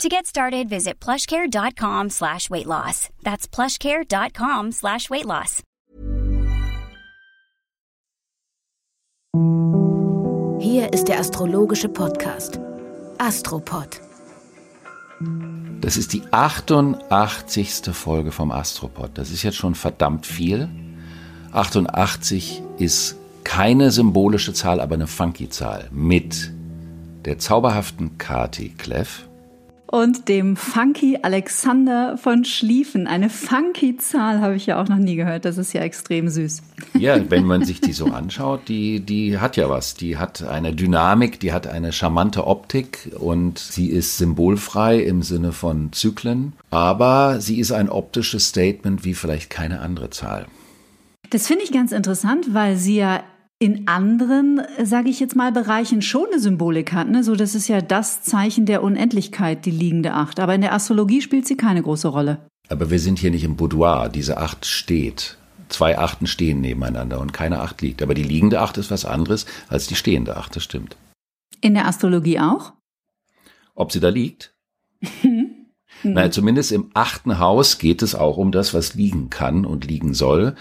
[0.00, 3.08] To get started, visit plushcare.com slash weight loss.
[3.22, 5.62] That's plushcare.com slash weight loss.
[10.60, 12.58] Hier ist der astrologische Podcast
[13.18, 14.00] Astropod.
[15.80, 17.82] Das ist die 88.
[17.92, 19.10] Folge vom Astropod.
[19.14, 20.68] Das ist jetzt schon verdammt viel.
[21.52, 26.52] 88 ist keine symbolische Zahl, aber eine funky Zahl mit
[27.24, 29.28] der zauberhaften Kati Kleff
[29.92, 33.06] und dem Funky Alexander von Schlieffen.
[33.06, 35.44] Eine funky Zahl habe ich ja auch noch nie gehört.
[35.44, 36.62] Das ist ja extrem süß.
[36.94, 39.94] Ja, wenn man sich die so anschaut, die, die hat ja was.
[39.94, 45.52] Die hat eine Dynamik, die hat eine charmante Optik und sie ist symbolfrei im Sinne
[45.52, 46.54] von Zyklen.
[46.70, 50.46] Aber sie ist ein optisches Statement wie vielleicht keine andere Zahl.
[51.28, 53.22] Das finde ich ganz interessant, weil sie ja
[53.62, 57.08] in anderen, sage ich jetzt mal, Bereichen schon eine Symbolik hat.
[57.08, 57.22] Ne?
[57.22, 60.40] So, das ist ja das Zeichen der Unendlichkeit, die liegende Acht.
[60.40, 62.44] Aber in der Astrologie spielt sie keine große Rolle.
[62.68, 64.08] Aber wir sind hier nicht im Boudoir.
[64.08, 65.36] Diese Acht steht.
[65.68, 68.02] Zwei Achten stehen nebeneinander und keine Acht liegt.
[68.02, 70.96] Aber die liegende Acht ist was anderes als die stehende Acht, das stimmt.
[71.60, 72.72] In der Astrologie auch?
[73.76, 74.54] Ob sie da liegt?
[76.02, 80.14] Nein, zumindest im achten Haus geht es auch um das, was liegen kann und liegen
[80.14, 80.56] soll.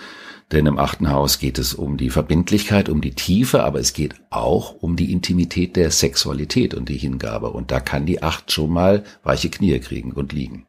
[0.52, 4.16] Denn im achten Haus geht es um die Verbindlichkeit, um die Tiefe, aber es geht
[4.30, 7.52] auch um die Intimität der Sexualität und die Hingabe.
[7.52, 10.68] Und da kann die Acht schon mal weiche Knie kriegen und liegen.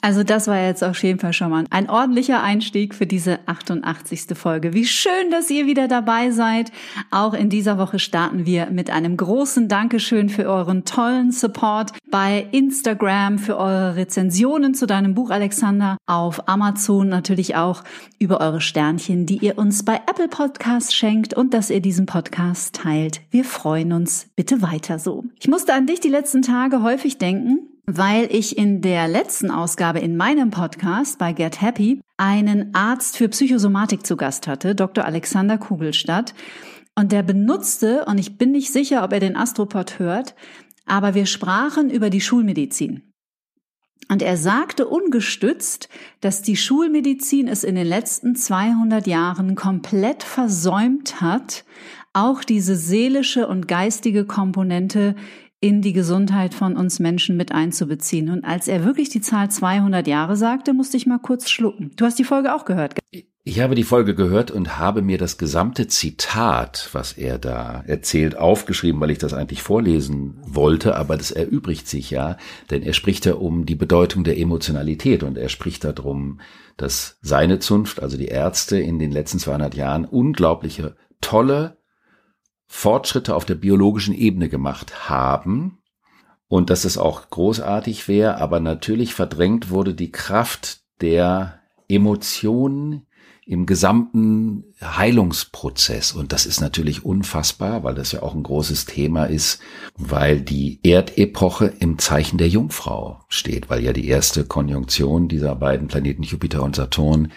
[0.00, 4.26] Also das war jetzt auf jeden Fall schon mal ein ordentlicher Einstieg für diese 88.
[4.34, 4.72] Folge.
[4.72, 6.70] Wie schön, dass ihr wieder dabei seid.
[7.10, 12.46] Auch in dieser Woche starten wir mit einem großen Dankeschön für euren tollen Support bei
[12.52, 17.82] Instagram, für eure Rezensionen zu deinem Buch Alexander, auf Amazon natürlich auch
[18.20, 22.76] über eure Sternchen, die ihr uns bei Apple Podcasts schenkt und dass ihr diesen Podcast
[22.76, 23.20] teilt.
[23.32, 24.28] Wir freuen uns.
[24.36, 25.24] Bitte weiter so.
[25.40, 29.98] Ich musste an dich die letzten Tage häufig denken weil ich in der letzten Ausgabe
[30.00, 35.06] in meinem Podcast bei Get Happy einen Arzt für Psychosomatik zu Gast hatte, Dr.
[35.06, 36.34] Alexander Kugelstadt.
[36.94, 40.34] Und der benutzte, und ich bin nicht sicher, ob er den Astropod hört,
[40.84, 43.14] aber wir sprachen über die Schulmedizin.
[44.10, 45.88] Und er sagte ungestützt,
[46.20, 51.64] dass die Schulmedizin es in den letzten 200 Jahren komplett versäumt hat,
[52.12, 55.14] auch diese seelische und geistige Komponente
[55.60, 58.30] in die Gesundheit von uns Menschen mit einzubeziehen.
[58.30, 61.90] Und als er wirklich die Zahl 200 Jahre sagte, musste ich mal kurz schlucken.
[61.96, 62.94] Du hast die Folge auch gehört.
[63.42, 68.36] Ich habe die Folge gehört und habe mir das gesamte Zitat, was er da erzählt,
[68.36, 72.36] aufgeschrieben, weil ich das eigentlich vorlesen wollte, aber das erübrigt sich ja,
[72.70, 76.40] denn er spricht ja um die Bedeutung der Emotionalität und er spricht darum,
[76.76, 81.77] dass seine Zunft, also die Ärzte in den letzten 200 Jahren unglaubliche, tolle
[82.68, 85.78] Fortschritte auf der biologischen Ebene gemacht haben
[86.48, 93.06] und dass es auch großartig wäre, aber natürlich verdrängt wurde die Kraft der Emotionen
[93.48, 96.12] im gesamten Heilungsprozess.
[96.12, 99.60] Und das ist natürlich unfassbar, weil das ja auch ein großes Thema ist,
[99.96, 105.88] weil die Erdepoche im Zeichen der Jungfrau steht, weil ja die erste Konjunktion dieser beiden
[105.88, 107.32] Planeten Jupiter und Saturn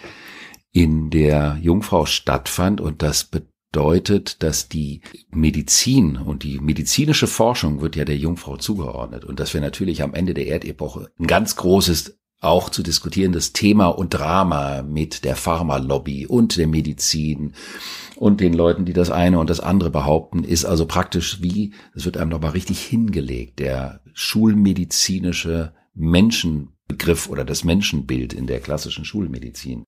[0.73, 3.23] in der Jungfrau stattfand und das
[3.71, 5.01] deutet, dass die
[5.31, 10.13] Medizin und die medizinische Forschung wird ja der Jungfrau zugeordnet und dass wir natürlich am
[10.13, 16.25] Ende der Erdepoche ein ganz großes auch zu diskutierendes Thema und Drama mit der Pharmalobby
[16.25, 17.53] und der Medizin
[18.15, 22.03] und den Leuten, die das eine und das andere behaupten, ist also praktisch wie, es
[22.03, 29.83] wird einem nochmal richtig hingelegt, der schulmedizinische Menschenbegriff oder das Menschenbild in der klassischen Schulmedizin.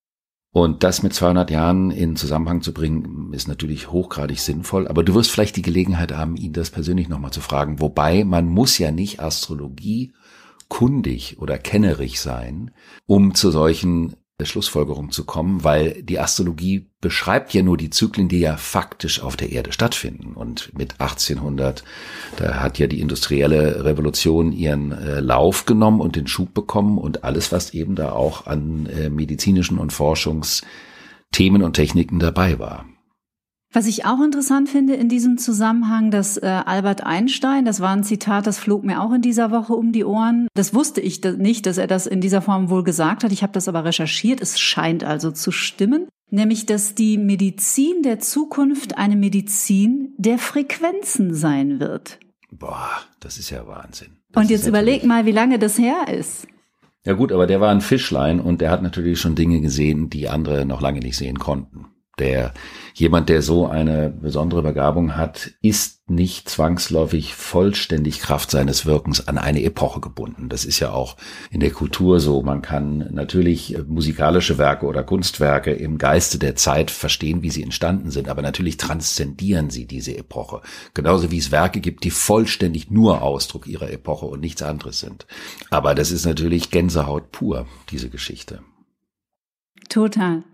[0.54, 4.86] Und das mit 200 Jahren in Zusammenhang zu bringen, ist natürlich hochgradig sinnvoll.
[4.86, 7.80] Aber du wirst vielleicht die Gelegenheit haben, ihn das persönlich nochmal zu fragen.
[7.80, 10.12] Wobei man muss ja nicht Astrologie
[10.68, 12.70] kundig oder kennerig sein,
[13.04, 18.40] um zu solchen Schlussfolgerung zu kommen, weil die Astrologie beschreibt ja nur die Zyklen, die
[18.40, 20.34] ja faktisch auf der Erde stattfinden.
[20.34, 21.84] Und mit 1800,
[22.36, 27.22] da hat ja die industrielle Revolution ihren äh, Lauf genommen und den Schub bekommen und
[27.22, 32.86] alles, was eben da auch an äh, medizinischen und Forschungsthemen und Techniken dabei war.
[33.74, 38.04] Was ich auch interessant finde in diesem Zusammenhang, dass äh, Albert Einstein, das war ein
[38.04, 40.46] Zitat, das flog mir auch in dieser Woche um die Ohren.
[40.54, 43.32] Das wusste ich nicht, dass er das in dieser Form wohl gesagt hat.
[43.32, 44.40] Ich habe das aber recherchiert.
[44.40, 46.06] Es scheint also zu stimmen.
[46.30, 52.20] nämlich dass die Medizin der Zukunft eine Medizin der Frequenzen sein wird.
[52.52, 54.18] Boah, das ist ja Wahnsinn.
[54.30, 56.46] Das und jetzt überleg mal, wie lange das her ist.
[57.04, 60.28] Ja gut, aber der war ein Fischlein und der hat natürlich schon Dinge gesehen, die
[60.28, 61.86] andere noch lange nicht sehen konnten
[62.18, 62.54] der
[62.94, 69.38] jemand, der so eine besondere Begabung hat, ist nicht zwangsläufig vollständig Kraft seines Wirkens an
[69.38, 70.48] eine Epoche gebunden.
[70.48, 71.16] Das ist ja auch
[71.50, 72.42] in der Kultur so.
[72.42, 78.10] Man kann natürlich musikalische Werke oder Kunstwerke im Geiste der Zeit verstehen, wie sie entstanden
[78.10, 80.60] sind, aber natürlich transzendieren sie diese Epoche.
[80.92, 85.26] Genauso wie es Werke gibt, die vollständig nur Ausdruck ihrer Epoche und nichts anderes sind.
[85.70, 88.60] Aber das ist natürlich Gänsehaut pur, diese Geschichte.
[89.88, 90.44] Total.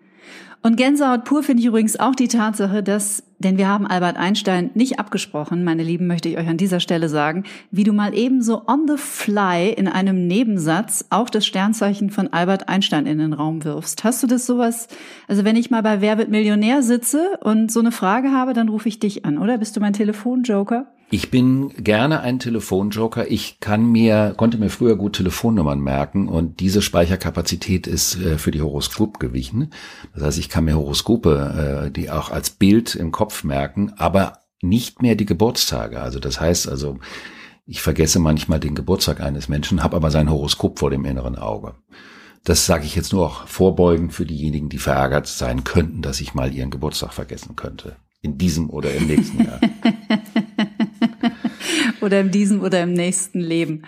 [0.62, 4.70] Und Gänsehaut pur finde ich übrigens auch die Tatsache, dass, denn wir haben Albert Einstein
[4.74, 8.66] nicht abgesprochen, meine Lieben, möchte ich euch an dieser Stelle sagen, wie du mal ebenso
[8.66, 13.64] on the fly in einem Nebensatz auch das Sternzeichen von Albert Einstein in den Raum
[13.64, 14.04] wirfst.
[14.04, 14.88] Hast du das sowas?
[15.28, 18.68] Also wenn ich mal bei Wer wird Millionär sitze und so eine Frage habe, dann
[18.68, 19.56] rufe ich dich an, oder?
[19.56, 20.86] Bist du mein Telefonjoker?
[21.12, 23.28] Ich bin gerne ein Telefonjoker.
[23.28, 28.52] Ich kann mir, konnte mir früher gut Telefonnummern merken und diese Speicherkapazität ist äh, für
[28.52, 29.72] die Horoskop gewichen.
[30.14, 34.38] Das heißt, ich kann mir Horoskope, äh, die auch als Bild im Kopf merken, aber
[34.62, 36.00] nicht mehr die Geburtstage.
[36.00, 36.98] Also das heißt also,
[37.66, 41.74] ich vergesse manchmal den Geburtstag eines Menschen, habe aber sein Horoskop vor dem inneren Auge.
[42.44, 46.34] Das sage ich jetzt nur auch vorbeugend für diejenigen, die verärgert sein könnten, dass ich
[46.34, 47.96] mal ihren Geburtstag vergessen könnte.
[48.22, 49.60] In diesem oder im nächsten Jahr.
[52.02, 53.84] oder in diesem oder im nächsten Leben.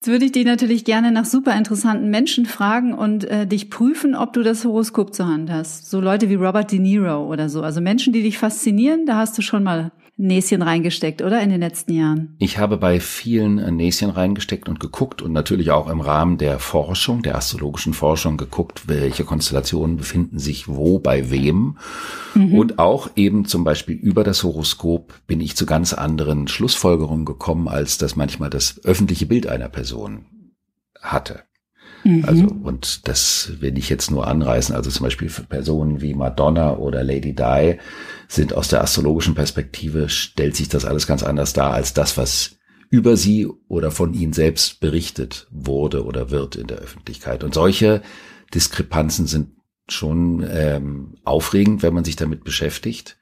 [0.00, 4.14] Jetzt würde ich dich natürlich gerne nach super interessanten Menschen fragen und äh, dich prüfen,
[4.14, 5.90] ob du das Horoskop zur Hand hast.
[5.90, 7.62] So Leute wie Robert De Niro oder so.
[7.62, 11.60] Also Menschen, die dich faszinieren, da hast du schon mal Näschen reingesteckt, oder in den
[11.60, 12.36] letzten Jahren?
[12.38, 17.22] Ich habe bei vielen Näschen reingesteckt und geguckt und natürlich auch im Rahmen der Forschung,
[17.22, 21.78] der astrologischen Forschung geguckt, welche Konstellationen befinden sich wo bei wem.
[22.34, 22.54] Mhm.
[22.54, 27.66] Und auch eben zum Beispiel über das Horoskop bin ich zu ganz anderen Schlussfolgerungen gekommen,
[27.66, 30.26] als das manchmal das öffentliche Bild einer Person
[31.00, 31.44] hatte.
[32.04, 32.24] Mhm.
[32.24, 34.74] Also, und das will ich jetzt nur anreißen.
[34.74, 37.78] Also zum Beispiel für Personen wie Madonna oder Lady Di
[38.28, 42.56] sind aus der astrologischen Perspektive, stellt sich das alles ganz anders dar als das, was
[42.90, 47.44] über sie oder von ihnen selbst berichtet wurde oder wird in der Öffentlichkeit.
[47.44, 48.02] Und solche
[48.52, 49.50] Diskrepanzen sind
[49.88, 53.18] schon ähm, aufregend, wenn man sich damit beschäftigt.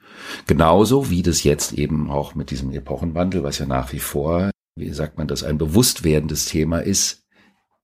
[0.46, 4.90] Genauso wie das jetzt eben auch mit diesem Epochenwandel, was ja nach wie vor, wie
[4.90, 7.24] sagt man das, ein bewusst werdendes Thema ist,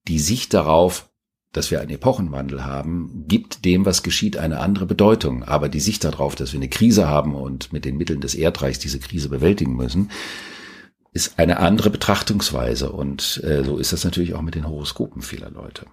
[0.08, 1.10] die Sicht darauf,
[1.52, 5.44] dass wir einen Epochenwandel haben, gibt dem, was geschieht, eine andere Bedeutung.
[5.44, 8.80] Aber die Sicht darauf, dass wir eine Krise haben und mit den Mitteln des Erdreichs
[8.80, 10.10] diese Krise bewältigen müssen,
[11.12, 12.90] ist eine andere Betrachtungsweise.
[12.90, 15.86] Und äh, so ist das natürlich auch mit den Horoskopen vieler Leute.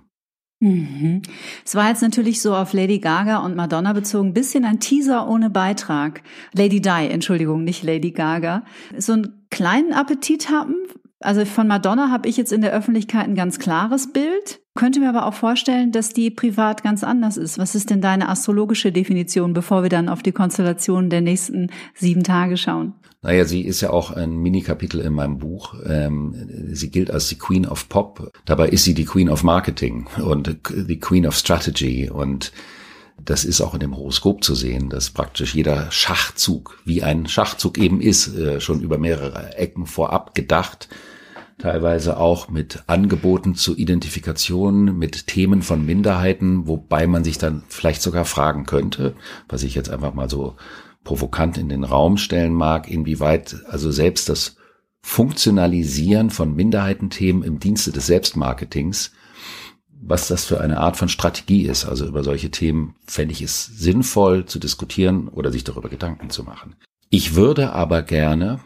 [0.62, 1.22] Mhm.
[1.64, 5.50] Es war jetzt natürlich so auf Lady Gaga und Madonna bezogen, bisschen ein Teaser ohne
[5.50, 6.22] Beitrag.
[6.54, 8.64] Lady Di, Entschuldigung, nicht Lady Gaga.
[8.98, 10.76] So einen kleinen Appetit haben
[11.22, 15.10] also von Madonna habe ich jetzt in der Öffentlichkeit ein ganz klares Bild, könnte mir
[15.10, 17.58] aber auch vorstellen, dass die privat ganz anders ist.
[17.58, 22.24] Was ist denn deine astrologische Definition, bevor wir dann auf die Konstellation der nächsten sieben
[22.24, 22.94] Tage schauen?
[23.22, 25.76] Naja, sie ist ja auch ein Mini-Kapitel in meinem Buch.
[25.86, 26.34] Ähm,
[26.72, 28.32] sie gilt als die Queen of Pop.
[28.46, 32.52] Dabei ist sie die Queen of Marketing und die Queen of Strategy und
[33.24, 37.78] das ist auch in dem Horoskop zu sehen, dass praktisch jeder Schachzug, wie ein Schachzug
[37.78, 40.90] eben ist, äh, schon über mehrere Ecken vorab gedacht
[41.62, 48.02] teilweise auch mit Angeboten zur Identifikation mit Themen von Minderheiten, wobei man sich dann vielleicht
[48.02, 49.14] sogar fragen könnte,
[49.48, 50.56] was ich jetzt einfach mal so
[51.04, 54.56] provokant in den Raum stellen mag, inwieweit also selbst das
[55.04, 59.12] Funktionalisieren von Minderheitenthemen im Dienste des Selbstmarketings,
[60.02, 61.86] was das für eine Art von Strategie ist.
[61.86, 66.44] Also über solche Themen fände ich es sinnvoll zu diskutieren oder sich darüber Gedanken zu
[66.44, 66.76] machen.
[67.10, 68.60] Ich würde aber gerne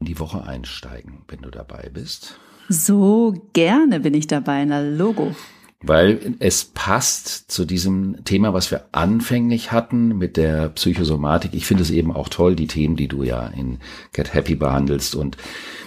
[0.00, 2.38] in die Woche einsteigen, wenn du dabei bist.
[2.68, 5.34] So gerne bin ich dabei, na Logo.
[5.82, 11.52] Weil es passt zu diesem Thema, was wir anfänglich hatten mit der Psychosomatik.
[11.52, 13.78] Ich finde es eben auch toll, die Themen, die du ja in
[14.12, 15.14] Get Happy behandelst.
[15.14, 15.36] Und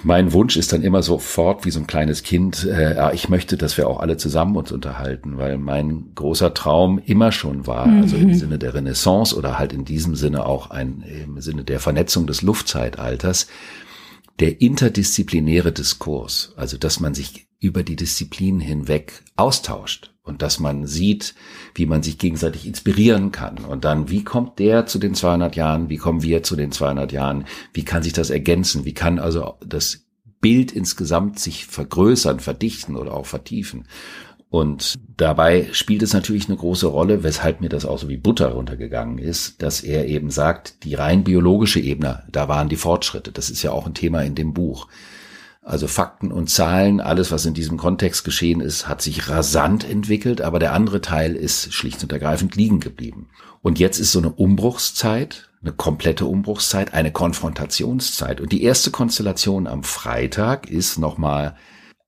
[0.03, 3.77] mein Wunsch ist dann immer sofort wie so ein kleines Kind, äh, ich möchte, dass
[3.77, 8.03] wir auch alle zusammen uns unterhalten, weil mein großer Traum immer schon war, mhm.
[8.03, 11.79] also im Sinne der Renaissance oder halt in diesem Sinne auch ein, im Sinne der
[11.79, 13.47] Vernetzung des Luftzeitalters,
[14.39, 20.87] der interdisziplinäre Diskurs, also dass man sich über die Disziplinen hinweg austauscht und dass man
[20.87, 21.35] sieht,
[21.75, 23.57] wie man sich gegenseitig inspirieren kann.
[23.57, 25.89] Und dann, wie kommt der zu den 200 Jahren?
[25.89, 27.45] Wie kommen wir zu den 200 Jahren?
[27.73, 28.85] Wie kann sich das ergänzen?
[28.85, 30.05] Wie kann also das
[30.39, 33.87] Bild insgesamt sich vergrößern, verdichten oder auch vertiefen?
[34.49, 38.47] Und dabei spielt es natürlich eine große Rolle, weshalb mir das auch so wie Butter
[38.47, 43.31] runtergegangen ist, dass er eben sagt, die rein biologische Ebene, da waren die Fortschritte.
[43.31, 44.87] Das ist ja auch ein Thema in dem Buch.
[45.61, 50.41] Also Fakten und Zahlen, alles, was in diesem Kontext geschehen ist, hat sich rasant entwickelt,
[50.41, 53.29] aber der andere Teil ist schlicht und ergreifend liegen geblieben.
[53.61, 58.41] Und jetzt ist so eine Umbruchszeit, eine komplette Umbruchszeit, eine Konfrontationszeit.
[58.41, 61.55] Und die erste Konstellation am Freitag ist nochmal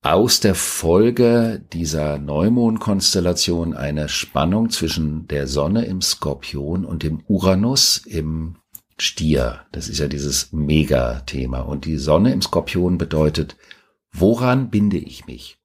[0.01, 7.97] aus der Folge dieser Neumondkonstellation eine Spannung zwischen der Sonne im Skorpion und dem Uranus
[7.97, 8.55] im
[8.97, 9.61] Stier.
[9.71, 11.61] Das ist ja dieses Megathema.
[11.61, 13.57] Und die Sonne im Skorpion bedeutet,
[14.11, 15.59] woran binde ich mich?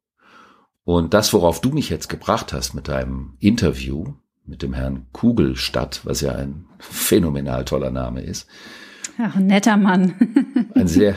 [0.84, 4.14] Und das, worauf du mich jetzt gebracht hast mit deinem Interview
[4.44, 8.46] mit dem Herrn Kugelstadt, was ja ein phänomenal toller Name ist.
[9.18, 10.14] Ja, ein netter Mann.
[10.74, 11.14] ein sehr,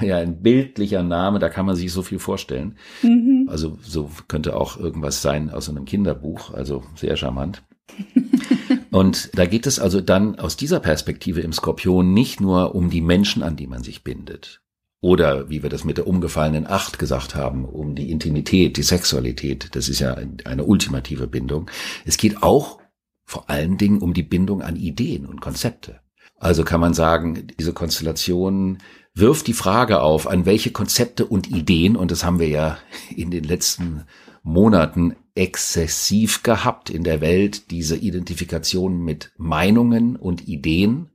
[0.00, 2.76] ja, ein bildlicher Name, da kann man sich so viel vorstellen.
[3.02, 3.48] Mhm.
[3.50, 7.62] Also so könnte auch irgendwas sein aus einem Kinderbuch, also sehr charmant.
[8.90, 13.00] Und da geht es also dann aus dieser Perspektive im Skorpion nicht nur um die
[13.00, 14.62] Menschen, an die man sich bindet.
[15.02, 19.74] Oder wie wir das mit der umgefallenen Acht gesagt haben, um die Intimität, die Sexualität.
[19.74, 21.70] Das ist ja eine ultimative Bindung.
[22.04, 22.78] Es geht auch
[23.24, 26.00] vor allen Dingen um die Bindung an Ideen und Konzepte.
[26.40, 28.78] Also kann man sagen, diese Konstellation
[29.14, 32.78] wirft die Frage auf, an welche Konzepte und Ideen, und das haben wir ja
[33.14, 34.04] in den letzten
[34.42, 41.10] Monaten exzessiv gehabt in der Welt, diese Identifikation mit Meinungen und Ideen,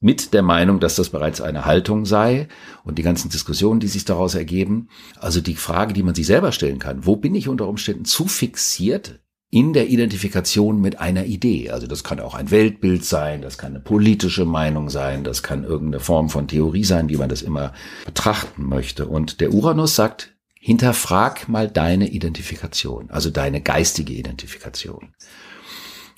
[0.00, 2.48] mit der Meinung, dass das bereits eine Haltung sei
[2.82, 4.88] und die ganzen Diskussionen, die sich daraus ergeben.
[5.18, 8.26] Also die Frage, die man sich selber stellen kann, wo bin ich unter Umständen zu
[8.26, 9.20] fixiert
[9.54, 11.70] in der Identifikation mit einer Idee.
[11.70, 15.62] Also das kann auch ein Weltbild sein, das kann eine politische Meinung sein, das kann
[15.62, 17.72] irgendeine Form von Theorie sein, wie man das immer
[18.04, 19.06] betrachten möchte.
[19.06, 25.14] Und der Uranus sagt, hinterfrag mal deine Identifikation, also deine geistige Identifikation.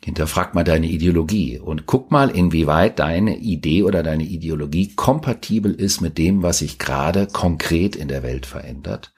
[0.02, 6.00] Hinterfrag mal deine Ideologie und guck mal, inwieweit deine Idee oder deine Ideologie kompatibel ist
[6.00, 9.12] mit dem, was sich gerade konkret in der Welt verändert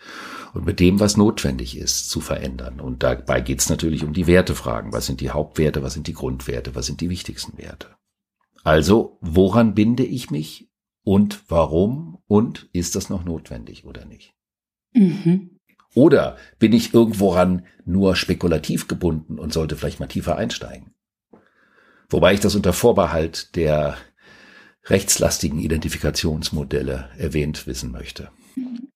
[0.54, 2.80] und mit dem, was notwendig ist zu verändern.
[2.80, 4.92] Und dabei geht es natürlich um die Wertefragen.
[4.92, 7.88] Was sind die Hauptwerte, was sind die Grundwerte, was sind die wichtigsten Werte?
[8.64, 10.70] Also, woran binde ich mich
[11.04, 14.34] und warum und ist das noch notwendig oder nicht?
[14.92, 15.58] Mhm.
[15.94, 20.94] Oder bin ich irgendworan nur spekulativ gebunden und sollte vielleicht mal tiefer einsteigen?
[22.10, 23.96] Wobei ich das unter Vorbehalt der
[24.84, 28.30] rechtslastigen Identifikationsmodelle erwähnt wissen möchte.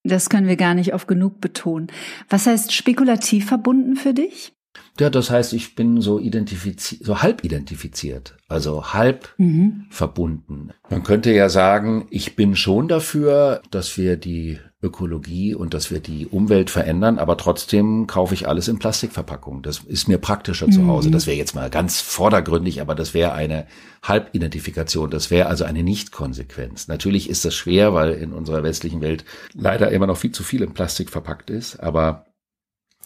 [0.05, 1.89] Das können wir gar nicht oft genug betonen.
[2.29, 4.53] Was heißt spekulativ verbunden für dich?
[5.01, 9.87] Ja, das heißt, ich bin so identifiziert, so halb identifiziert, also halb mhm.
[9.91, 10.71] verbunden.
[10.91, 16.01] Man könnte ja sagen, ich bin schon dafür, dass wir die Ökologie und dass wir
[16.01, 19.63] die Umwelt verändern, aber trotzdem kaufe ich alles in Plastikverpackung.
[19.63, 20.73] Das ist mir praktischer mhm.
[20.73, 21.11] zu Hause.
[21.13, 23.67] Das wäre jetzt mal ganz vordergründig, aber das wäre eine
[24.03, 25.09] Halbidentifikation.
[25.11, 26.89] Das wäre also eine Nichtkonsequenz.
[26.89, 29.25] Natürlich ist das schwer, weil in unserer westlichen Welt
[29.55, 32.27] leider immer noch viel zu viel in Plastik verpackt ist, aber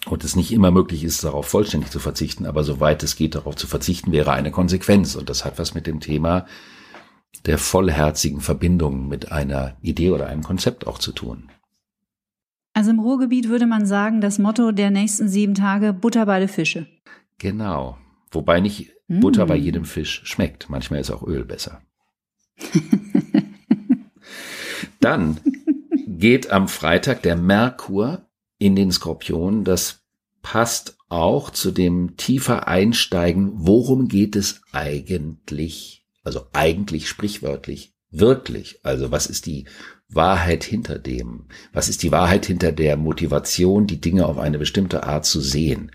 [0.09, 3.57] und es nicht immer möglich ist, darauf vollständig zu verzichten, aber soweit es geht, darauf
[3.57, 5.17] zu verzichten, wäre eine Konsequenz.
[5.17, 6.47] Und das hat was mit dem Thema
[7.45, 11.51] der vollherzigen Verbindung mit einer Idee oder einem Konzept auch zu tun.
[12.77, 16.49] Also im Ruhrgebiet würde man sagen, das Motto der nächsten sieben Tage Butter bei den
[16.49, 16.87] Fische.
[17.39, 17.97] Genau.
[18.31, 19.21] Wobei nicht mm.
[19.21, 20.69] Butter bei jedem Fisch schmeckt.
[20.69, 21.81] Manchmal ist auch Öl besser.
[25.01, 25.41] Dann
[26.07, 28.29] geht am Freitag der Merkur
[28.59, 29.65] in den Skorpion.
[29.65, 30.05] Das
[30.43, 33.53] passt auch zu dem tiefer Einsteigen.
[33.55, 36.07] Worum geht es eigentlich?
[36.25, 38.81] Also eigentlich sprichwörtlich, wirklich.
[38.83, 39.65] Also was ist die
[40.09, 41.47] Wahrheit hinter dem?
[41.73, 45.91] Was ist die Wahrheit hinter der Motivation, die Dinge auf eine bestimmte Art zu sehen?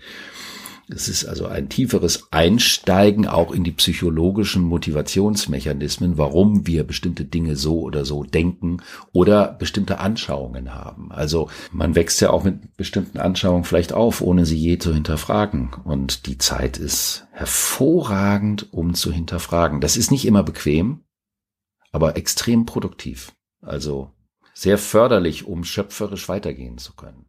[0.94, 7.56] Es ist also ein tieferes Einsteigen auch in die psychologischen Motivationsmechanismen, warum wir bestimmte Dinge
[7.56, 8.78] so oder so denken
[9.12, 11.10] oder bestimmte Anschauungen haben.
[11.10, 15.70] Also man wächst ja auch mit bestimmten Anschauungen vielleicht auf, ohne sie je zu hinterfragen.
[15.84, 19.80] Und die Zeit ist hervorragend, um zu hinterfragen.
[19.80, 21.04] Das ist nicht immer bequem,
[21.90, 23.32] aber extrem produktiv.
[23.62, 24.10] Also
[24.54, 27.26] sehr förderlich, um schöpferisch weitergehen zu können.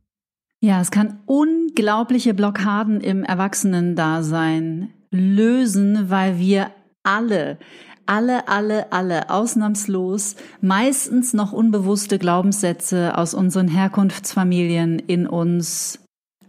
[0.60, 6.72] Ja, es kann unglaubliche Blockaden im Erwachsenendasein lösen, weil wir
[7.04, 7.60] alle,
[8.06, 16.03] alle, alle, alle ausnahmslos meistens noch unbewusste Glaubenssätze aus unseren Herkunftsfamilien in uns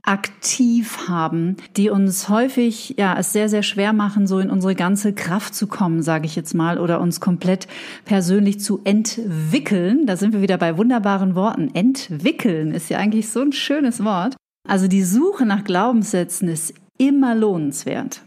[0.05, 5.15] aktiv haben, die uns häufig ja es sehr sehr schwer machen, so in unsere ganze
[5.15, 7.67] Kraft zu kommen, sage ich jetzt mal, oder uns komplett
[8.05, 10.07] persönlich zu entwickeln.
[10.07, 11.75] Da sind wir wieder bei wunderbaren Worten.
[11.75, 14.37] Entwickeln ist ja eigentlich so ein schönes Wort.
[14.69, 18.23] Also die Suche nach Glaubenssätzen ist immer lohnenswert.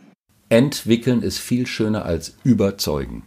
[0.49, 3.23] Entwickeln ist viel schöner als überzeugen.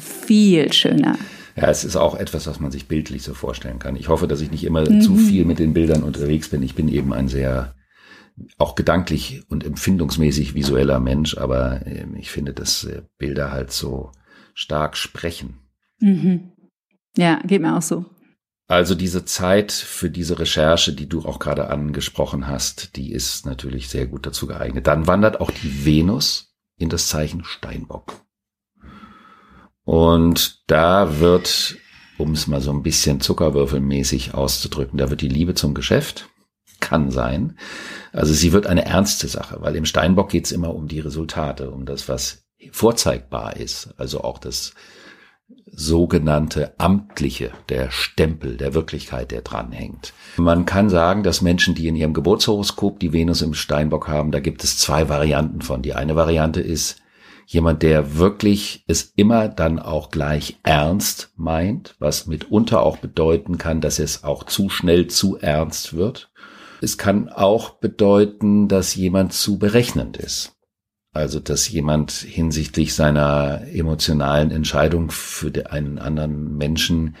[0.00, 1.18] Viel schöner.
[1.56, 3.96] Ja, es ist auch etwas, was man sich bildlich so vorstellen kann.
[3.96, 5.00] Ich hoffe, dass ich nicht immer mhm.
[5.00, 6.62] zu viel mit den Bildern unterwegs bin.
[6.62, 7.74] Ich bin eben ein sehr
[8.58, 14.12] auch gedanklich und empfindungsmäßig visueller Mensch, aber ähm, ich finde, dass äh, Bilder halt so
[14.52, 15.58] stark sprechen.
[16.00, 16.52] Mhm.
[17.16, 18.04] Ja, geht mir auch so.
[18.68, 23.88] Also diese Zeit für diese Recherche, die du auch gerade angesprochen hast, die ist natürlich
[23.88, 24.86] sehr gut dazu geeignet.
[24.86, 28.25] Dann wandert auch die Venus in das Zeichen Steinbock.
[29.86, 31.76] Und da wird,
[32.18, 36.28] um es mal so ein bisschen zuckerwürfelmäßig auszudrücken, da wird die Liebe zum Geschäft,
[36.80, 37.56] kann sein.
[38.12, 41.70] Also sie wird eine ernste Sache, weil im Steinbock geht es immer um die Resultate,
[41.70, 43.94] um das, was vorzeigbar ist.
[43.96, 44.74] Also auch das
[45.70, 50.12] sogenannte amtliche, der Stempel der Wirklichkeit, der dranhängt.
[50.36, 54.40] Man kann sagen, dass Menschen, die in ihrem Geburtshoroskop die Venus im Steinbock haben, da
[54.40, 55.82] gibt es zwei Varianten von.
[55.82, 57.00] Die eine Variante ist
[57.46, 63.80] jemand, der wirklich es immer dann auch gleich ernst meint, was mitunter auch bedeuten kann,
[63.80, 66.30] dass es auch zu schnell zu ernst wird.
[66.82, 70.56] Es kann auch bedeuten, dass jemand zu berechnend ist.
[71.12, 77.16] Also, dass jemand hinsichtlich seiner emotionalen Entscheidung für einen anderen Menschen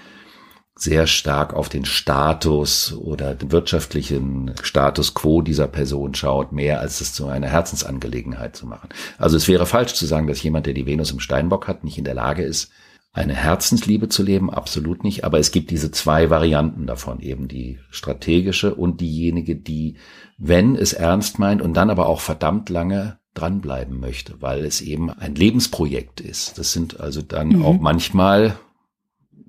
[0.78, 7.00] sehr stark auf den Status oder den wirtschaftlichen Status quo dieser Person schaut, mehr als
[7.00, 8.90] es zu einer Herzensangelegenheit zu machen.
[9.16, 11.96] Also es wäre falsch zu sagen, dass jemand, der die Venus im Steinbock hat, nicht
[11.96, 12.70] in der Lage ist,
[13.14, 15.24] eine Herzensliebe zu leben, absolut nicht.
[15.24, 19.96] Aber es gibt diese zwei Varianten davon, eben die strategische und diejenige, die,
[20.36, 25.10] wenn es ernst meint und dann aber auch verdammt lange dranbleiben möchte, weil es eben
[25.10, 26.58] ein Lebensprojekt ist.
[26.58, 27.64] Das sind also dann mhm.
[27.64, 28.58] auch manchmal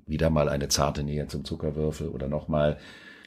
[0.08, 2.78] wieder mal eine zarte Nähe zum Zuckerwürfel oder nochmal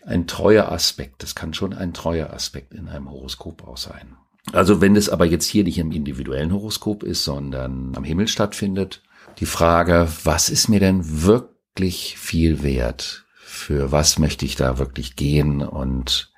[0.05, 1.23] ein treuer Aspekt.
[1.23, 4.15] Das kann schon ein treuer Aspekt in einem Horoskop auch sein.
[4.53, 9.03] Also wenn es aber jetzt hier nicht im individuellen Horoskop ist, sondern am Himmel stattfindet,
[9.37, 13.25] die Frage, was ist mir denn wirklich viel wert?
[13.35, 16.31] Für was möchte ich da wirklich gehen und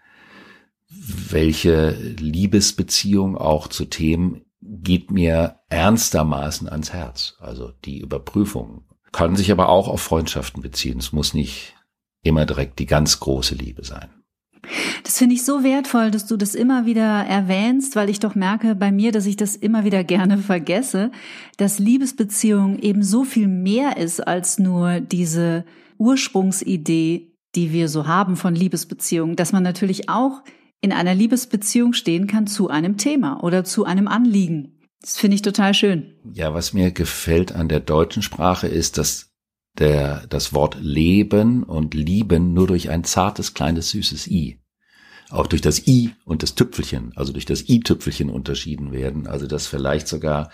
[0.90, 7.36] welche Liebesbeziehung auch zu Themen geht mir ernstermaßen ans Herz.
[7.40, 11.00] Also die Überprüfung kann sich aber auch auf Freundschaften beziehen.
[11.00, 11.76] Es muss nicht
[12.24, 14.10] immer direkt die ganz große Liebe sein.
[15.04, 18.76] Das finde ich so wertvoll, dass du das immer wieder erwähnst, weil ich doch merke
[18.76, 21.12] bei mir, dass ich das immer wieder gerne vergesse,
[21.58, 25.66] dass Liebesbeziehung eben so viel mehr ist als nur diese
[25.98, 30.42] Ursprungsidee, die wir so haben von Liebesbeziehungen, dass man natürlich auch
[30.82, 34.83] in einer Liebesbeziehung stehen kann zu einem Thema oder zu einem Anliegen.
[35.04, 36.14] Das finde ich total schön.
[36.34, 39.34] Ja, was mir gefällt an der deutschen Sprache ist, dass
[39.78, 44.62] der, das Wort Leben und Lieben nur durch ein zartes, kleines, süßes I,
[45.30, 49.28] auch durch das I und das Tüpfelchen, also durch das I-Tüpfelchen unterschieden werden.
[49.28, 50.50] Also dass vielleicht sogar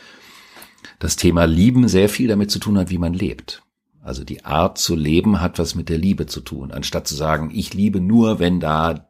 [0.98, 3.62] das Thema Lieben sehr viel damit zu tun hat, wie man lebt.
[4.02, 6.72] Also die Art zu leben hat was mit der Liebe zu tun.
[6.72, 9.09] Anstatt zu sagen, ich liebe nur, wenn da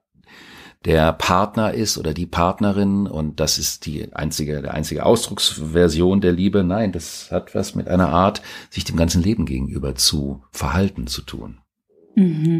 [0.86, 6.32] der Partner ist oder die Partnerin und das ist die einzige, der einzige Ausdrucksversion der
[6.32, 6.64] Liebe.
[6.64, 11.22] Nein, das hat was mit einer Art, sich dem ganzen Leben gegenüber zu verhalten zu
[11.22, 11.60] tun.
[12.16, 12.60] Mhm.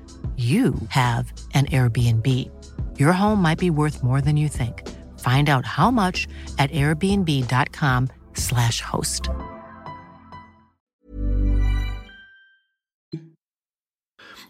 [0.41, 2.49] you have an Airbnb.
[2.99, 4.83] Your home might be worth more than you think.
[5.19, 6.27] Find out how much
[6.57, 9.29] at airbnb.com/slash host.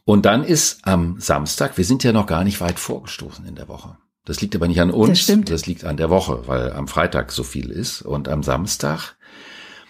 [0.05, 3.67] Und dann ist am Samstag, wir sind ja noch gar nicht weit vorgestoßen in der
[3.67, 3.97] Woche.
[4.25, 5.49] Das liegt aber nicht an uns, das, stimmt.
[5.49, 8.01] das liegt an der Woche, weil am Freitag so viel ist.
[8.01, 9.15] Und am Samstag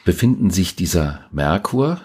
[0.05, 2.01] befinden sich dieser Merkur,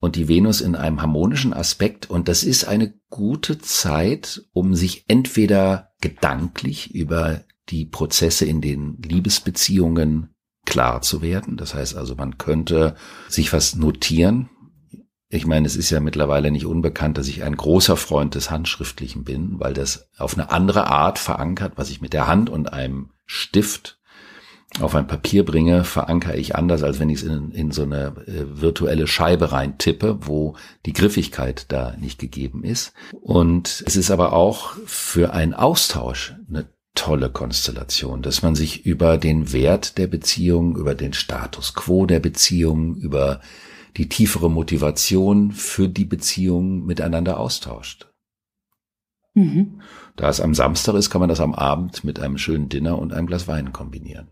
[0.00, 2.08] und die Venus in einem harmonischen Aspekt.
[2.08, 9.00] Und das ist eine gute Zeit, um sich entweder gedanklich über die Prozesse in den
[9.02, 10.34] Liebesbeziehungen
[10.64, 11.56] klar zu werden.
[11.56, 12.96] Das heißt also, man könnte
[13.28, 14.48] sich was notieren.
[15.28, 19.22] Ich meine, es ist ja mittlerweile nicht unbekannt, dass ich ein großer Freund des Handschriftlichen
[19.22, 23.10] bin, weil das auf eine andere Art verankert, was ich mit der Hand und einem
[23.26, 23.99] Stift
[24.78, 28.14] auf ein Papier bringe, verankere ich anders, als wenn ich es in, in so eine
[28.26, 30.54] äh, virtuelle Scheibe rein tippe, wo
[30.86, 32.92] die Griffigkeit da nicht gegeben ist.
[33.20, 39.18] Und es ist aber auch für einen Austausch eine tolle Konstellation, dass man sich über
[39.18, 43.40] den Wert der Beziehung, über den Status quo der Beziehung, über
[43.96, 48.08] die tiefere Motivation für die Beziehung miteinander austauscht.
[49.34, 49.80] Mhm.
[50.16, 53.12] Da es am Samstag ist, kann man das am Abend mit einem schönen Dinner und
[53.12, 54.28] einem Glas Wein kombinieren.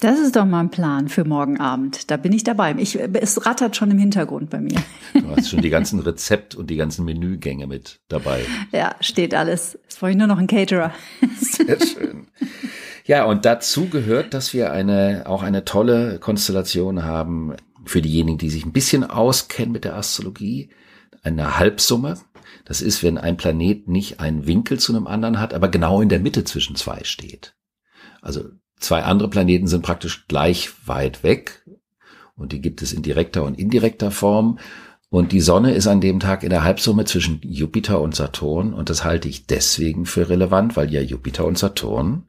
[0.00, 2.10] Das ist doch mal ein Plan für morgen Abend.
[2.10, 2.74] Da bin ich dabei.
[2.78, 4.82] Ich, es rattert schon im Hintergrund bei mir.
[5.14, 8.44] Du hast schon die ganzen Rezept und die ganzen Menügänge mit dabei.
[8.72, 9.78] Ja, steht alles.
[9.84, 10.92] Jetzt brauche ich nur noch einen Caterer.
[11.40, 12.26] Sehr schön.
[13.04, 17.54] Ja, und dazu gehört, dass wir eine, auch eine tolle Konstellation haben
[17.84, 20.70] für diejenigen, die sich ein bisschen auskennen mit der Astrologie.
[21.22, 22.18] Eine Halbsumme.
[22.64, 26.08] Das ist, wenn ein Planet nicht einen Winkel zu einem anderen hat, aber genau in
[26.08, 27.54] der Mitte zwischen zwei steht.
[28.20, 31.64] Also Zwei andere Planeten sind praktisch gleich weit weg
[32.36, 34.58] und die gibt es in direkter und indirekter Form.
[35.08, 38.90] Und die Sonne ist an dem Tag in der Halbsumme zwischen Jupiter und Saturn und
[38.90, 42.28] das halte ich deswegen für relevant, weil ja Jupiter und Saturn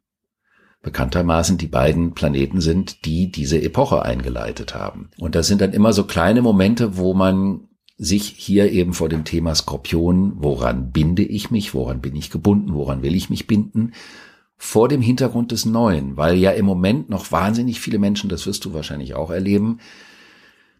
[0.83, 5.09] bekanntermaßen die beiden Planeten sind, die diese Epoche eingeleitet haben.
[5.17, 9.23] Und das sind dann immer so kleine Momente, wo man sich hier eben vor dem
[9.23, 13.93] Thema Skorpion, woran binde ich mich, woran bin ich gebunden, woran will ich mich binden,
[14.57, 18.65] vor dem Hintergrund des Neuen, weil ja im Moment noch wahnsinnig viele Menschen, das wirst
[18.65, 19.79] du wahrscheinlich auch erleben,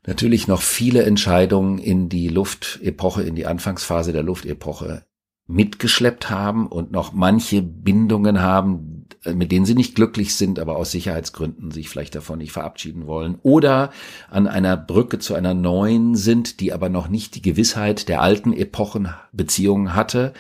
[0.08, 5.04] natürlich noch viele Entscheidungen in die Luftepoche, in die Anfangsphase der Luftepoche
[5.48, 10.92] mitgeschleppt haben und noch manche Bindungen haben, mit denen sie nicht glücklich sind, aber aus
[10.92, 13.92] Sicherheitsgründen sich vielleicht davon nicht verabschieden wollen oder
[14.30, 18.54] an einer Brücke zu einer neuen sind, die aber noch nicht die Gewissheit der alten
[18.54, 20.34] Epochenbeziehungen hatte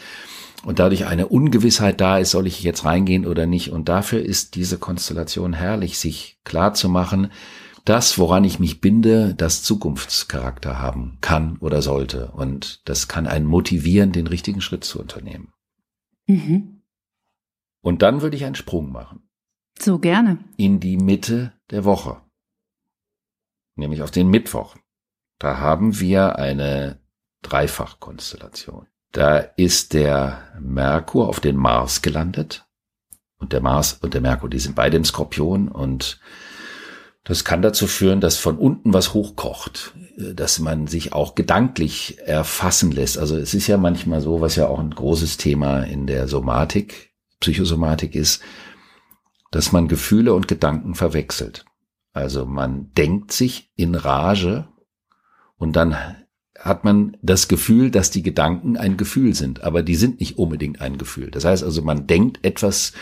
[0.65, 3.71] und dadurch eine Ungewissheit da ist, soll ich jetzt reingehen oder nicht.
[3.71, 7.31] Und dafür ist diese Konstellation herrlich, sich klar zu machen,
[7.85, 12.31] das, woran ich mich binde, das Zukunftscharakter haben kann oder sollte.
[12.31, 15.53] Und das kann einen motivieren, den richtigen Schritt zu unternehmen.
[16.25, 16.81] Mhm.
[17.81, 19.29] Und dann würde ich einen Sprung machen.
[19.79, 20.39] So gerne.
[20.57, 22.21] In die Mitte der Woche.
[23.75, 24.75] Nämlich auf den Mittwoch.
[25.37, 26.99] Da haben wir eine
[27.43, 28.87] Dreifachkonstellation.
[29.15, 32.65] Da ist der Merkur auf den Mars gelandet.
[33.37, 36.19] Und der Mars und der Merkur, die sind beide im Skorpion und
[37.23, 42.91] das kann dazu führen, dass von unten was hochkocht, dass man sich auch gedanklich erfassen
[42.91, 43.17] lässt.
[43.17, 47.13] Also es ist ja manchmal so, was ja auch ein großes Thema in der Somatik,
[47.39, 48.43] Psychosomatik ist,
[49.49, 51.63] dass man Gefühle und Gedanken verwechselt.
[52.11, 54.67] Also man denkt sich in Rage
[55.55, 55.95] und dann
[56.59, 60.81] hat man das Gefühl, dass die Gedanken ein Gefühl sind, aber die sind nicht unbedingt
[60.81, 61.29] ein Gefühl.
[61.31, 62.93] Das heißt also, man denkt etwas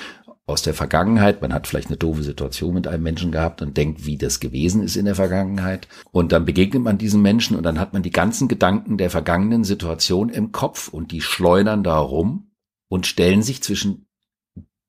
[0.45, 4.05] aus der Vergangenheit, man hat vielleicht eine doofe Situation mit einem Menschen gehabt und denkt,
[4.05, 5.87] wie das gewesen ist in der Vergangenheit.
[6.11, 9.63] Und dann begegnet man diesem Menschen und dann hat man die ganzen Gedanken der vergangenen
[9.63, 12.51] Situation im Kopf und die schleudern da rum
[12.89, 14.07] und stellen sich zwischen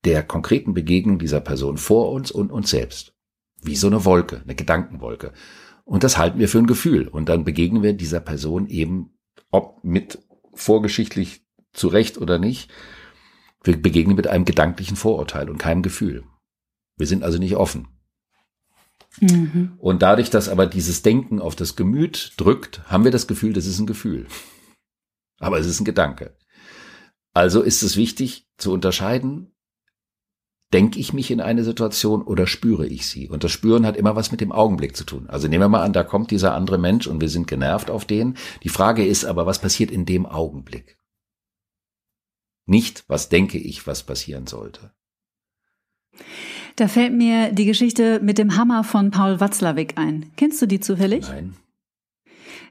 [0.04, 3.14] der konkreten Begegnung dieser Person vor uns und uns selbst.
[3.62, 5.32] Wie so eine Wolke, eine Gedankenwolke.
[5.84, 7.08] Und das halten wir für ein Gefühl.
[7.08, 9.18] Und dann begegnen wir dieser Person eben,
[9.50, 10.18] ob mit
[10.54, 12.70] vorgeschichtlich zurecht oder nicht,
[13.62, 16.24] wir begegnen mit einem gedanklichen Vorurteil und keinem Gefühl.
[16.96, 17.88] Wir sind also nicht offen.
[19.20, 19.74] Mhm.
[19.78, 23.66] Und dadurch, dass aber dieses Denken auf das Gemüt drückt, haben wir das Gefühl, das
[23.66, 24.26] ist ein Gefühl.
[25.38, 26.36] Aber es ist ein Gedanke.
[27.32, 29.53] Also ist es wichtig zu unterscheiden,
[30.74, 33.28] denke ich mich in eine Situation oder spüre ich sie?
[33.28, 35.26] Und das Spüren hat immer was mit dem Augenblick zu tun.
[35.28, 38.04] Also nehmen wir mal an, da kommt dieser andere Mensch und wir sind genervt auf
[38.04, 38.36] den.
[38.64, 40.98] Die Frage ist aber, was passiert in dem Augenblick?
[42.66, 44.90] Nicht, was denke ich, was passieren sollte.
[46.74, 50.32] Da fällt mir die Geschichte mit dem Hammer von Paul Watzlawick ein.
[50.36, 51.28] Kennst du die zufällig?
[51.28, 51.54] Nein.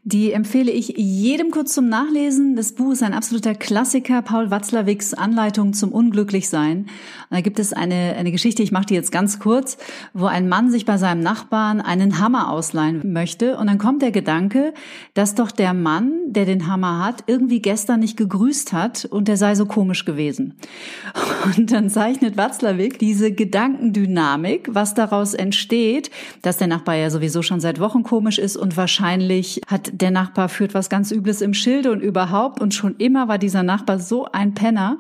[0.06, 2.58] Die empfehle ich jedem kurz zum Nachlesen.
[2.58, 6.88] Das Buch ist ein absoluter Klassiker, Paul Watzlawicks Anleitung zum Unglücklichsein.
[7.30, 9.78] Da gibt es eine, eine Geschichte, ich mache die jetzt ganz kurz,
[10.13, 13.56] wo ein Mann sich bei seinem Nachbarn einen Hammer ausleihen möchte.
[13.56, 14.74] Und dann kommt der Gedanke,
[15.13, 19.38] dass doch der Mann, der den Hammer hat, irgendwie gestern nicht gegrüßt hat und der
[19.38, 20.56] sei so komisch gewesen.
[21.58, 26.10] Und dann zeichnet Watzlawick diese Gedankendynamik, was daraus entsteht,
[26.42, 30.50] dass der Nachbar ja sowieso schon seit Wochen komisch ist und wahrscheinlich hat der Nachbar
[30.50, 32.60] führt was ganz Übles im Schilde und überhaupt.
[32.60, 34.98] Und schon immer war dieser Nachbar so ein Penner.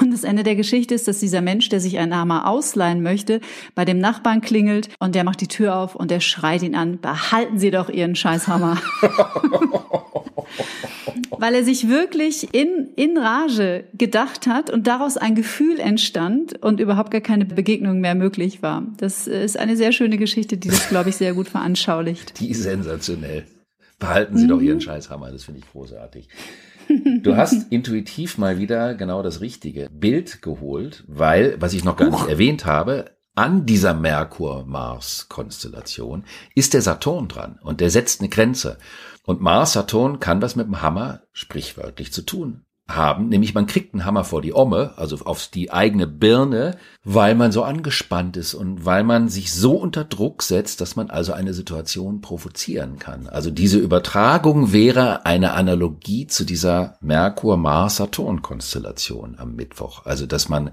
[0.00, 3.40] Und das Ende der Geschichte ist, dass dieser Mensch, der sich einen Hammer ausleihen möchte,
[3.74, 7.00] bei dem Nachbarn klingelt und der macht die Tür auf und der schreit ihn an,
[7.00, 8.78] behalten Sie doch Ihren Scheißhammer.
[11.38, 16.78] weil er sich wirklich in, in Rage gedacht hat und daraus ein Gefühl entstand und
[16.78, 18.86] überhaupt gar keine Begegnung mehr möglich war.
[18.98, 22.38] Das ist eine sehr schöne Geschichte, die das, glaube ich, sehr gut veranschaulicht.
[22.38, 23.44] Die ist sensationell.
[24.02, 24.48] Behalten Sie mhm.
[24.48, 26.28] doch Ihren Scheißhammer, das finde ich großartig.
[27.22, 32.10] Du hast intuitiv mal wieder genau das richtige Bild geholt, weil, was ich noch gar
[32.10, 36.24] nicht erwähnt habe, an dieser Merkur-Mars-Konstellation
[36.56, 38.78] ist der Saturn dran und der setzt eine Grenze.
[39.24, 44.04] Und Mars-Saturn kann was mit dem Hammer sprichwörtlich zu tun haben, nämlich man kriegt einen
[44.04, 48.84] Hammer vor die Omme, also auf die eigene Birne, weil man so angespannt ist und
[48.84, 53.28] weil man sich so unter Druck setzt, dass man also eine Situation provozieren kann.
[53.28, 60.04] Also diese Übertragung wäre eine Analogie zu dieser Merkur-Mars-Saturn-Konstellation am Mittwoch.
[60.04, 60.72] Also dass man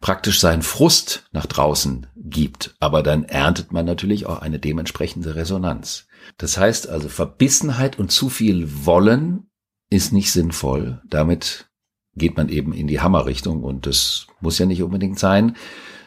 [0.00, 6.06] praktisch seinen Frust nach draußen gibt, aber dann erntet man natürlich auch eine dementsprechende Resonanz.
[6.36, 9.47] Das heißt also Verbissenheit und zu viel Wollen
[9.90, 11.00] ist nicht sinnvoll.
[11.08, 11.68] Damit
[12.14, 15.56] geht man eben in die Hammerrichtung und das muss ja nicht unbedingt sein.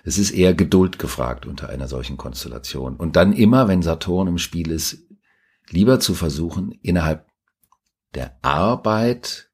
[0.04, 2.96] Es ist eher Geduld gefragt unter einer solchen Konstellation.
[2.96, 4.98] Und dann immer, wenn Saturn im Spiel ist,
[5.70, 7.28] lieber zu versuchen, innerhalb
[8.13, 9.50] der Arbeit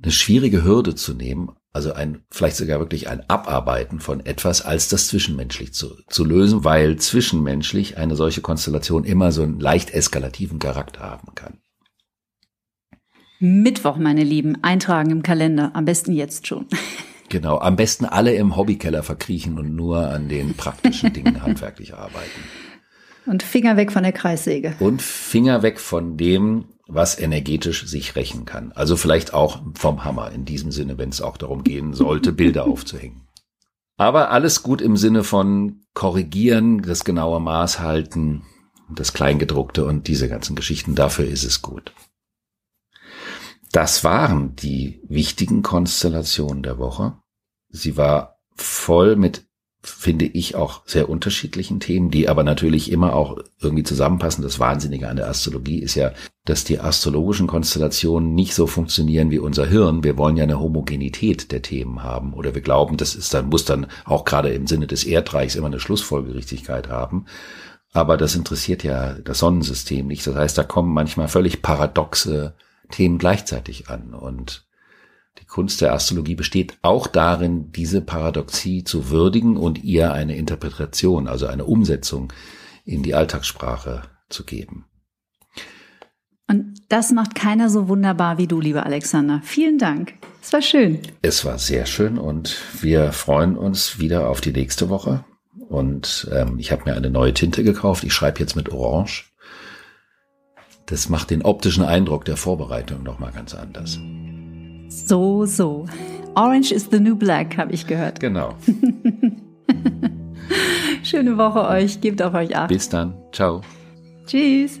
[0.00, 4.88] eine schwierige Hürde zu nehmen, also ein, vielleicht sogar wirklich ein Abarbeiten von etwas, als
[4.88, 10.58] das zwischenmenschlich zu, zu lösen, weil zwischenmenschlich eine solche Konstellation immer so einen leicht eskalativen
[10.58, 11.60] Charakter haben kann.
[13.40, 16.66] Mittwoch, meine Lieben, eintragen im Kalender, am besten jetzt schon.
[17.30, 22.40] Genau, am besten alle im Hobbykeller verkriechen und nur an den praktischen Dingen handwerklich arbeiten.
[23.26, 24.74] Und Finger weg von der Kreissäge.
[24.80, 28.72] Und Finger weg von dem, was energetisch sich rächen kann.
[28.72, 32.64] Also vielleicht auch vom Hammer in diesem Sinne, wenn es auch darum gehen sollte, Bilder
[32.64, 33.28] aufzuhängen.
[33.98, 38.44] Aber alles gut im Sinne von korrigieren, das genaue Maß halten,
[38.88, 40.94] das Kleingedruckte und diese ganzen Geschichten.
[40.94, 41.92] Dafür ist es gut.
[43.72, 47.18] Das waren die wichtigen Konstellationen der Woche.
[47.68, 49.46] Sie war voll mit,
[49.82, 54.42] finde ich, auch sehr unterschiedlichen Themen, die aber natürlich immer auch irgendwie zusammenpassen.
[54.42, 56.12] Das Wahnsinnige an der Astrologie ist ja,
[56.46, 60.02] dass die astrologischen Konstellationen nicht so funktionieren wie unser Hirn.
[60.02, 63.66] Wir wollen ja eine Homogenität der Themen haben oder wir glauben, das ist dann, muss
[63.66, 67.26] dann auch gerade im Sinne des Erdreichs immer eine Schlussfolgerichtigkeit haben.
[67.92, 70.26] Aber das interessiert ja das Sonnensystem nicht.
[70.26, 72.54] Das heißt, da kommen manchmal völlig paradoxe
[72.88, 74.14] Themen gleichzeitig an.
[74.14, 74.66] Und
[75.40, 81.28] die Kunst der Astrologie besteht auch darin, diese Paradoxie zu würdigen und ihr eine Interpretation,
[81.28, 82.32] also eine Umsetzung
[82.84, 84.86] in die Alltagssprache zu geben.
[86.50, 89.42] Und das macht keiner so wunderbar wie du, lieber Alexander.
[89.44, 90.14] Vielen Dank.
[90.40, 91.00] Es war schön.
[91.20, 95.24] Es war sehr schön und wir freuen uns wieder auf die nächste Woche.
[95.68, 98.02] Und ähm, ich habe mir eine neue Tinte gekauft.
[98.04, 99.27] Ich schreibe jetzt mit Orange
[100.90, 103.98] das macht den optischen Eindruck der Vorbereitung noch mal ganz anders.
[104.88, 105.86] So, so.
[106.34, 108.20] Orange is the new black, habe ich gehört.
[108.20, 108.54] Genau.
[111.02, 112.00] Schöne Woche euch.
[112.00, 112.68] Gebt auf euch acht.
[112.68, 113.14] Bis dann.
[113.32, 113.60] Ciao.
[114.26, 114.80] Tschüss.